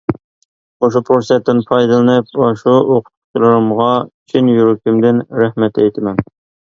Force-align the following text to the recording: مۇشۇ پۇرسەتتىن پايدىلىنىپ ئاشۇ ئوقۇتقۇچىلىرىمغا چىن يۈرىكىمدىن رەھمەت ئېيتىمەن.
مۇشۇ 0.83 1.01
پۇرسەتتىن 1.09 1.59
پايدىلىنىپ 1.67 2.33
ئاشۇ 2.45 2.73
ئوقۇتقۇچىلىرىمغا 2.79 3.93
چىن 4.33 4.51
يۈرىكىمدىن 4.55 5.25
رەھمەت 5.43 5.83
ئېيتىمەن. 5.85 6.25